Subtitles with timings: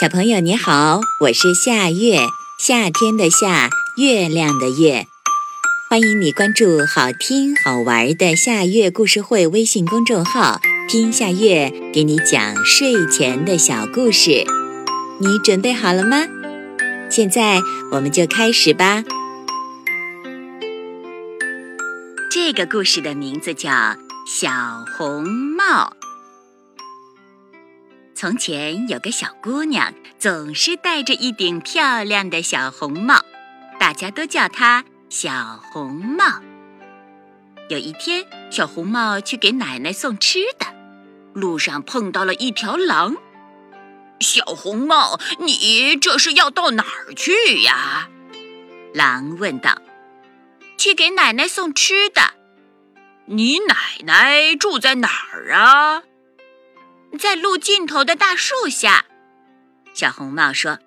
[0.00, 2.20] 小朋友你好，我是夏月，
[2.56, 5.08] 夏天的夏，月亮的月。
[5.90, 14.46] 欢迎你关注好听好玩的夏月故事会微信公众号，听夏月给你讲睡前的小故事。
[15.20, 16.28] 你准备好了吗？
[17.10, 19.02] 现在我们就开始吧。
[22.30, 23.70] 这个故事的名字叫
[24.28, 24.48] 《小
[24.96, 25.94] 红帽》。
[28.20, 33.24] 从前有个小姑娘，总是戴着一顶漂亮的小红帽，
[33.78, 36.24] 大家都叫她小红帽。
[37.68, 40.66] 有一天，小红帽去给奶奶送吃的，
[41.32, 43.14] 路上碰到了一条狼。
[44.18, 48.08] 小红帽，你这是要到哪儿去呀？
[48.94, 49.78] 狼问道。
[50.76, 52.22] 去给奶奶送吃的。
[53.26, 56.02] 你奶奶住在哪儿啊？
[57.18, 59.04] 在路尽头的大树下，
[59.92, 60.78] 小红帽说：“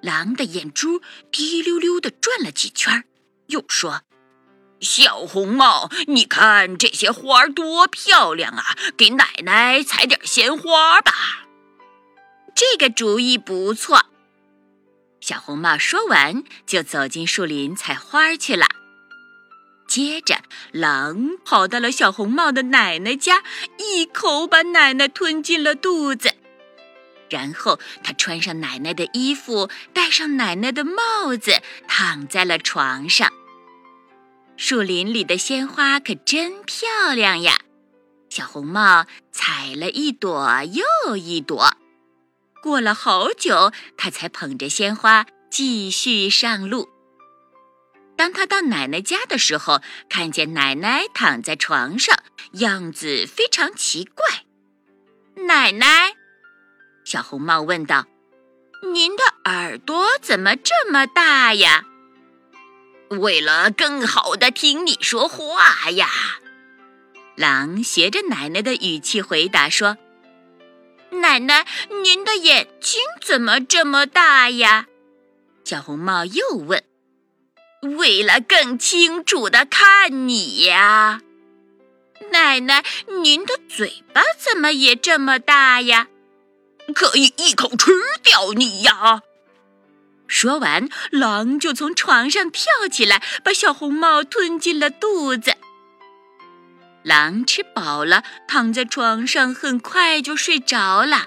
[0.00, 3.04] 狼的眼珠滴溜溜的转了几圈，
[3.48, 4.02] 又说
[4.80, 11.12] ：‘小红帽，你看这些花儿多漂亮啊，给奶奶采点鲜花吧。’
[12.54, 14.06] 这个主意不错。”
[15.20, 18.66] 小红帽说完，就走进树林采花去了。
[19.86, 20.42] 接着，
[20.72, 23.42] 狼跑到了小红帽的奶奶家，
[23.78, 26.34] 一口把奶奶吞进了肚子。
[27.28, 33.32] 然后，他穿上奶奶的衣服，戴上奶奶的帽子，躺在了床上。
[34.56, 37.60] 树林里的鲜花可真漂亮呀！
[38.28, 41.76] 小红帽采了一朵又一朵，
[42.62, 46.88] 过了好久，他才捧着鲜花继续上路。
[48.16, 52.16] 当他到奶奶家的时候，看见奶奶躺在床上，
[52.52, 54.24] 样子非常奇怪。
[55.44, 56.14] 奶奶，
[57.04, 58.06] 小红帽问道
[58.92, 61.84] ：“您的耳朵怎么这么大呀
[63.20, 66.08] ？”“为了更好的听你说话呀。”
[67.36, 69.98] 狼学着奶奶的语气回答说
[71.20, 71.66] ：“奶奶，
[72.02, 74.86] 您的眼睛怎么这么大呀？”
[75.62, 76.82] 小红帽又问。
[77.82, 81.20] 为了更清楚的看你呀，
[82.32, 82.84] 奶奶，
[83.22, 86.08] 您的嘴巴怎么也这么大呀？
[86.94, 87.92] 可以一口吃
[88.22, 89.20] 掉你呀！
[90.26, 95.54] 说完，狼就从床上跳起来，把小红帽吞进了肚子。
[97.02, 101.26] 狼吃饱了，躺在床上，很快就睡着了。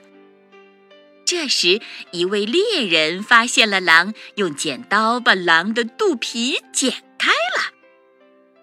[1.30, 1.80] 这时，
[2.10, 7.76] 一位猎人发现了狼，用剪刀把狼的肚皮剪开了。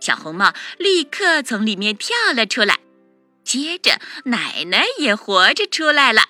[0.01, 2.81] 小红帽立刻从里面跳了出来，
[3.45, 6.23] 接着奶奶也活着出来了。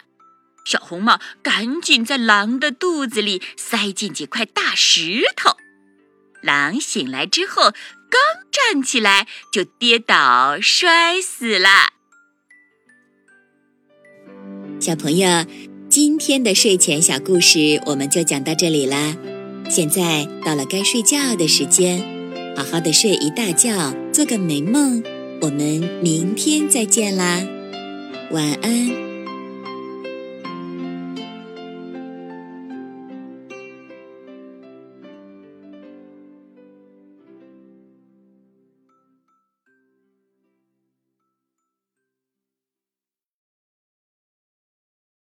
[0.66, 5.56] 小红帽赶紧在狼的肚子里塞进几块大石头。
[6.42, 7.70] 狼醒来之后，
[8.10, 8.20] 刚
[8.52, 11.94] 站起来就跌倒摔死了。
[14.78, 15.46] 小朋友。
[15.98, 19.16] 今天的睡前小故事我们就讲到这里啦，
[19.70, 22.04] 现在到了该睡觉的时间，
[22.54, 25.02] 好好的睡一大觉，做个美梦。
[25.40, 27.42] 我们明天再见啦，
[28.30, 29.05] 晚安。